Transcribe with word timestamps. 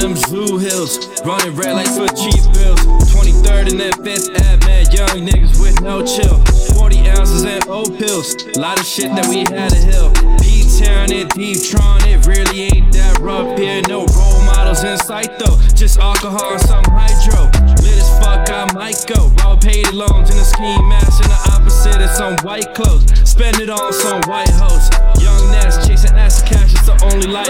them 0.00 0.16
zoo 0.16 0.58
hills. 0.58 0.98
Running 1.24 1.54
red 1.54 1.74
lights 1.74 1.96
for 1.96 2.08
cheap 2.08 2.42
bills. 2.54 2.80
23rd 3.10 3.70
and 3.70 3.80
then 3.80 3.92
5th 3.92 4.30
Ave, 4.30 4.66
man. 4.66 4.84
Young 4.92 5.26
niggas 5.26 5.60
with 5.60 5.80
no 5.82 6.04
chill. 6.04 6.38
40 6.78 7.08
ounces 7.10 7.44
and 7.44 7.64
O 7.68 7.84
pills. 7.84 8.34
A 8.56 8.60
lot 8.60 8.78
of 8.78 8.86
shit 8.86 9.10
that 9.14 9.26
we 9.28 9.40
had 9.54 9.70
to 9.70 9.78
heal. 9.78 10.12
P 10.38 10.64
Town 10.78 11.12
and 11.12 11.28
Deep 11.30 11.58
Tron, 11.62 12.00
it 12.06 12.26
really 12.26 12.70
ain't 12.70 12.92
that 12.92 13.18
rough 13.18 13.58
here. 13.58 13.82
No 13.88 14.06
role 14.06 14.40
models 14.46 14.84
in 14.84 14.96
sight 14.98 15.38
though. 15.38 15.58
Just 15.74 15.98
alcohol 15.98 16.52
and 16.52 16.60
some 16.62 16.84
hydro. 16.86 17.50
Lit 17.82 17.98
as 17.98 18.10
fuck, 18.22 18.48
I 18.50 18.70
might 18.74 19.02
go. 19.06 19.32
Paid 19.58 19.92
loans 19.92 20.30
in 20.30 20.38
a 20.38 20.44
ski 20.44 20.80
mask 20.86 21.20
and 21.20 21.32
the 21.32 21.50
opposite 21.52 22.00
is 22.00 22.12
some 22.16 22.36
white 22.46 22.74
clothes. 22.74 23.04
Spend 23.28 23.60
it 23.60 23.68
on 23.68 23.92
some 23.92 24.22
white 24.30 24.50
hoes. 24.50 24.88
Young 25.20 25.50
Nes 25.50 25.86
chasing 25.86 26.16
ass 26.16 26.42
cash, 26.42 26.72
it's 26.72 26.86
the 26.86 26.96
only 27.12 27.26
life 27.26 27.48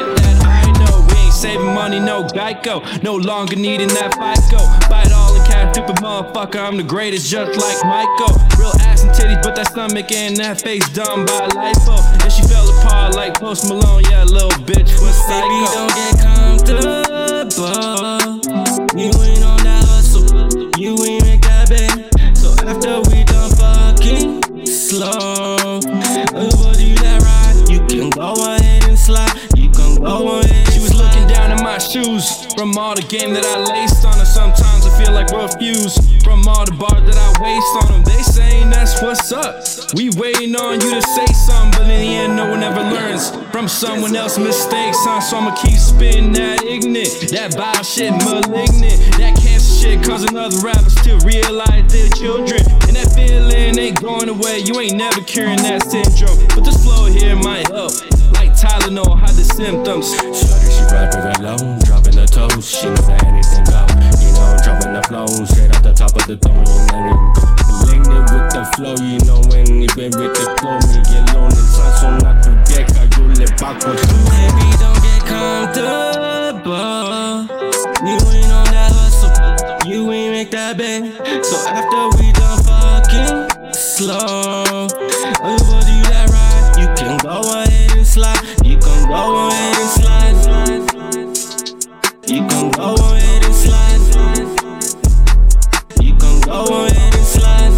no 2.19 2.27
Geico. 2.29 3.03
No 3.03 3.17
longer 3.17 3.57
needing 3.57 3.89
that 3.89 4.15
FICO. 4.15 4.59
Buy 4.89 5.03
it 5.03 5.13
all 5.13 5.35
in 5.37 5.45
cash, 5.45 5.75
stupid 5.75 5.97
motherfucker. 5.97 6.59
I'm 6.59 6.77
the 6.77 6.83
greatest, 6.83 7.31
just 7.31 7.59
like 7.61 7.85
Michael. 7.85 8.35
Real 8.59 8.73
ass 8.81 9.03
and 9.05 9.13
titties, 9.13 9.43
but 9.43 9.55
that 9.57 9.69
stomach 9.69 10.11
and 10.13 10.37
that 10.37 10.61
face 10.61 10.89
done 10.91 11.25
by 11.27 11.49
lipo. 11.49 11.99
And 12.23 12.33
she 12.33 12.43
fell 12.43 12.69
apart 12.79 13.15
like 13.15 13.39
Post 13.39 13.69
Malone, 13.69 14.03
yeah, 14.11 14.25
little 14.25 14.51
bitch 14.67 14.91
was 15.01 15.15
psycho. 15.27 15.47
Baby, 15.47 15.65
don't 15.75 15.95
get 15.95 16.19
comfortable. 16.19 16.99
You 18.99 19.11
ain't 19.23 19.45
on 19.45 19.63
that 19.63 19.85
hustle. 19.87 20.27
You 20.77 20.97
ain't 21.05 21.23
make 21.25 21.43
that 21.43 21.69
bed. 21.69 22.11
So 22.37 22.51
after 22.67 23.01
we 23.11 23.25
done 23.25 23.51
fucking 23.55 24.67
slow, 24.67 25.28
shoes 31.89 32.45
from 32.53 32.77
all 32.77 32.95
the 32.95 33.03
game 33.09 33.33
that 33.33 33.45
I 33.45 33.57
laced 33.65 34.05
on 34.05 34.13
her. 34.13 34.29
Sometimes 34.29 34.85
I 34.85 34.93
feel 35.01 35.13
like 35.13 35.33
we're 35.33 35.49
fused 35.57 36.05
from 36.23 36.47
all 36.47 36.65
the 36.65 36.77
bars 36.77 37.01
that 37.01 37.17
I 37.17 37.29
waste 37.41 37.75
on 37.81 37.89
them. 37.89 38.03
They 38.05 38.21
saying 38.21 38.69
that's 38.69 39.01
what's 39.01 39.33
up. 39.33 39.65
We 39.95 40.11
waiting 40.21 40.55
on 40.57 40.81
you 40.81 40.91
to 40.93 41.03
say 41.03 41.27
something, 41.33 41.73
but 41.73 41.89
in 41.89 42.01
the 42.01 42.13
end, 42.21 42.37
no 42.37 42.51
one 42.51 42.63
ever 42.63 42.83
learns 42.83 43.33
from 43.53 43.69
someone 43.69 44.15
else's 44.15 44.45
mistakes, 44.45 44.99
huh? 45.01 45.21
So 45.21 45.39
I'ma 45.39 45.57
keep 45.57 45.79
spitting 45.79 46.33
that 46.35 46.63
ignorant, 46.65 47.33
that 47.33 47.57
bile 47.57 47.83
shit 47.83 48.13
malignant, 48.13 48.99
that 49.17 49.41
cancer 49.41 49.73
shit 49.81 50.05
causing 50.05 50.37
other 50.37 50.61
rappers 50.61 50.95
to 51.09 51.17
realize 51.25 51.89
they're 51.89 52.13
children. 52.13 52.61
And 52.85 52.97
that 53.01 53.09
feeling 53.17 53.79
ain't 53.79 54.01
going 54.01 54.29
away. 54.29 54.61
You 54.61 54.79
ain't 54.81 54.97
never 54.97 55.23
curing 55.23 55.63
that 55.65 55.89
syndrome. 55.89 56.37
But 56.53 56.69
this 56.69 56.85
flow 56.85 57.07
here 57.07 57.37
might 57.37 57.69
help. 57.73 57.93
Like 58.89 59.05
Tylenol, 59.05 59.21
hide 59.21 59.37
the 59.37 59.45
symptoms. 59.45 60.09
Shorty, 60.17 60.73
she 60.73 60.83
rapping 60.89 61.21
right 61.21 61.41
low, 61.41 61.59
dropping 61.85 62.17
the 62.17 62.25
toes. 62.25 62.65
She 62.65 62.89
never 62.89 63.13
anything 63.29 63.65
go. 63.69 63.85
You 64.17 64.33
know, 64.33 64.57
dropping 64.65 64.93
the 64.97 65.03
flow 65.09 65.29
straight 65.45 65.77
off 65.77 65.83
the 65.83 65.93
top 65.93 66.17
of 66.17 66.25
the 66.25 66.37
dome. 66.37 66.57
And 66.57 68.25
with 68.33 68.49
the 68.49 68.65
flow, 68.77 68.97
you 68.97 69.21
know, 69.29 69.45
when 69.53 69.85
it 69.85 69.93
been 69.93 70.13
with 70.17 70.33
the 70.33 70.49
flow. 70.57 70.81
Miguel 70.89 71.37
on 71.37 71.51
the 71.53 71.61
sun, 71.69 71.93
so 72.01 72.09
not 72.25 72.41
to 72.45 72.57
deck. 72.65 72.89
I 72.97 73.05
roll 73.21 73.37
it 73.37 73.53
backwards. 73.61 74.01
Baby, 74.09 74.73
don't 74.81 74.97
get 75.05 75.21
comfortable. 75.29 76.73
You 78.09 78.17
ain't 78.17 78.53
on 78.53 78.73
that 78.73 78.89
hustle. 78.97 79.37
You 79.85 80.09
ain't 80.13 80.33
make 80.33 80.51
that 80.53 80.79
bed. 80.79 81.13
So 81.45 81.61
after 81.69 82.09
we 82.17 82.33
done 82.33 82.57
fucking 82.65 83.73
slow, 83.73 84.89
over 85.45 85.81
do 85.85 85.97
that 86.09 86.33
ride. 86.33 86.81
You 86.81 86.89
can 86.97 87.19
go 87.19 87.45
ahead 87.45 87.93
and 87.93 88.07
slide. 88.07 88.41
Go 89.09 89.49
ahead 89.49 89.77
and 89.79 89.89
slide. 89.89 90.37
You 92.29 92.47
can 92.47 92.71
go 92.73 92.95
ahead 92.95 93.43
and 93.43 93.55
slide. 93.55 94.01
You 95.99 96.15
can 96.15 96.41
go 96.43 96.85
ahead 96.85 97.15
and 97.15 97.25
slide. 97.25 97.73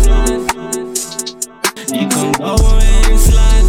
You 1.94 2.08
can 2.08 2.32
go 2.32 2.54
ahead 2.56 3.06
and 3.10 3.20
slide. 3.20 3.62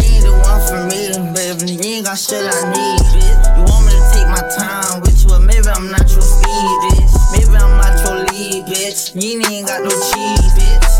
You 0.00 0.16
the 0.24 0.32
one 0.48 0.60
for 0.64 0.80
me, 0.88 1.12
baby. 1.34 1.72
You 1.72 1.96
ain't 1.96 2.06
got 2.06 2.16
shit 2.16 2.40
I 2.42 2.72
need, 2.72 3.00
bitch. 3.12 3.44
You 3.58 3.64
want 3.68 3.84
me 3.84 3.92
to 3.92 4.00
take 4.14 4.28
my 4.28 4.40
time 4.56 5.02
with 5.02 5.22
you, 5.22 5.28
but 5.28 5.40
maybe 5.40 5.68
I'm 5.68 5.90
not 5.90 6.10
your 6.10 6.22
speed, 6.22 6.80
bitch. 6.88 7.12
Maybe 7.36 7.54
I'm 7.54 7.76
not 7.76 8.00
your 8.00 8.24
lead, 8.32 8.64
bitch. 8.64 9.12
You 9.14 9.42
ain't 9.44 9.66
got 9.66 9.84
no 9.84 9.90
cheese. 9.90 10.41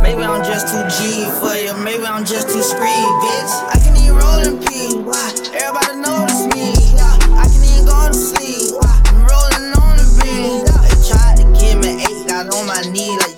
Maybe 0.03 0.23
I'm 0.25 0.45
just 0.45 0.69
too 0.69 0.83
G 0.99 1.25
for 1.41 1.55
you. 1.55 1.73
Maybe 1.85 2.05
I'm 2.05 2.25
just 2.25 2.49
too 2.49 2.63
screed, 2.63 3.09
bitch. 3.23 3.53
I 3.71 3.79
can 3.83 3.97
even 4.03 4.17
roll 4.17 4.41
in 4.43 4.59
P. 4.67 4.97
Why? 4.99 5.31
Everybody 5.55 5.97
notice 6.03 6.47
me. 6.55 6.75
Yeah. 6.97 7.39
I 7.39 7.47
can 7.47 7.63
even 7.63 7.87
go 7.87 8.09
to 8.09 8.15
sleep. 8.15 8.75
Why? 8.83 9.01
I'm 9.07 9.23
rolling 9.31 9.73
on 9.79 9.97
the 9.97 10.07
beat. 10.19 10.67
They 10.67 10.97
tried 11.09 11.37
to 11.39 11.45
give 11.59 11.79
me 11.79 12.03
eight, 12.03 12.27
got 12.29 12.53
on 12.53 12.67
my 12.67 12.83
knee 12.91 13.17
like 13.19 13.32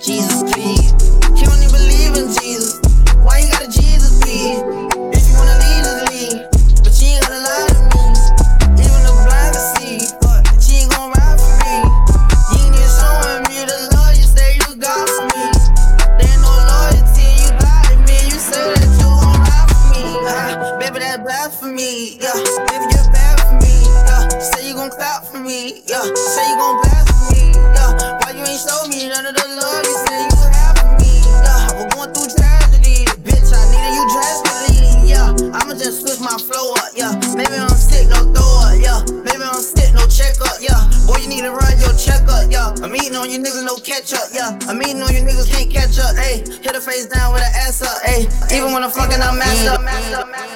for 21.65 21.71
me. 21.73 22.17
Yeah, 22.21 22.33
baby, 22.69 22.85
you're 22.93 23.09
bad 23.09 23.41
for 23.41 23.57
me. 23.57 23.73
Yeah, 24.05 24.29
say 24.37 24.69
you 24.69 24.75
gon' 24.75 24.91
clap 24.91 25.25
for 25.25 25.39
me. 25.39 25.81
Yeah, 25.89 26.03
say 26.13 26.45
you 26.49 26.57
gon' 26.61 26.77
blast 26.81 27.09
for 27.09 27.33
me. 27.33 27.57
Yeah, 27.57 28.21
why 28.21 28.37
you 28.37 28.45
ain't 28.45 28.61
show 28.61 28.85
me 28.85 29.09
none 29.09 29.25
of 29.25 29.33
the 29.33 29.45
love 29.49 29.81
you 29.81 29.97
say 30.05 30.19
you 30.29 30.37
have 30.53 30.77
for 30.77 30.93
me? 31.01 31.25
Yeah, 31.25 31.73
was 31.73 31.87
going 31.89 32.11
through 32.13 32.29
tragedy. 32.37 33.09
Bitch, 33.25 33.49
I 33.49 33.61
needed 33.73 33.93
you 33.97 34.05
drastically. 34.13 35.09
Yeah, 35.09 35.57
I'ma 35.57 35.73
just 35.73 36.05
switch 36.05 36.21
my 36.21 36.37
flow 36.37 36.77
up. 36.77 36.93
Yeah, 36.93 37.17
maybe 37.33 37.57
I'm 37.57 37.73
sick, 37.73 38.13
no 38.13 38.29
throw 38.29 38.69
up. 38.69 38.77
Yeah, 38.77 39.01
maybe 39.25 39.41
I'm 39.41 39.57
sick, 39.57 39.89
no 39.97 40.05
checkup. 40.05 40.61
Yeah, 40.61 40.77
boy, 41.09 41.17
you 41.25 41.29
need 41.33 41.49
to 41.49 41.53
run 41.55 41.73
your 41.81 41.97
checkup. 41.97 42.45
Yeah, 42.45 42.77
I'm 42.85 42.93
eating 42.93 43.17
on 43.17 43.31
you 43.33 43.41
niggas, 43.41 43.65
no 43.65 43.81
catch 43.81 44.13
up. 44.13 44.29
Yeah, 44.29 44.53
I'm 44.69 44.77
eating 44.85 45.01
on 45.01 45.09
you 45.09 45.25
niggas, 45.25 45.49
can't 45.49 45.73
catch 45.73 45.97
up. 45.97 46.13
Hey, 46.13 46.45
hit 46.45 46.77
her 46.77 46.83
face 46.83 47.09
down 47.09 47.33
with 47.33 47.41
her 47.41 47.53
ass 47.65 47.81
up. 47.81 48.05
Hey, 48.05 48.29
even 48.53 48.69
when 48.69 48.85
I'm 48.85 48.93
fucking, 48.93 49.17
I'm 49.17 49.39
messed 49.41 49.65
up. 49.65 49.81
Messed 49.81 50.13
up, 50.13 50.29
messed 50.29 50.53
up. 50.53 50.54